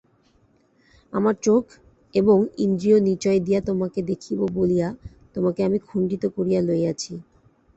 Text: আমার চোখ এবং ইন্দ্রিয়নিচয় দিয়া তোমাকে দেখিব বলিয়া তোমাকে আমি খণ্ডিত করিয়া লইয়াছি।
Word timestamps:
আমার 1.13 1.35
চোখ 1.43 1.63
এবং 2.13 2.37
ইন্দ্রিয়নিচয় 2.57 3.39
দিয়া 3.39 3.59
তোমাকে 3.61 3.99
দেখিব 4.03 4.39
বলিয়া 4.53 4.87
তোমাকে 5.35 5.59
আমি 5.63 5.77
খণ্ডিত 5.87 6.23
করিয়া 6.35 6.61
লইয়াছি। 6.61 7.13